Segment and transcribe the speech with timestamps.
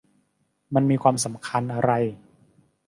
[0.73, 1.91] มันมีความสำคัญอะไร?